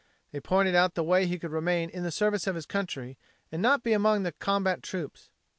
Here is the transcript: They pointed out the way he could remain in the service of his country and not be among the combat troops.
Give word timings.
They 0.31 0.39
pointed 0.39 0.73
out 0.73 0.95
the 0.95 1.03
way 1.03 1.27
he 1.27 1.37
could 1.37 1.51
remain 1.51 1.91
in 1.91 2.01
the 2.01 2.09
service 2.09 2.47
of 2.47 2.55
his 2.55 2.65
country 2.65 3.19
and 3.51 3.61
not 3.61 3.83
be 3.83 3.93
among 3.93 4.23
the 4.23 4.31
combat 4.31 4.81
troops. 4.81 5.29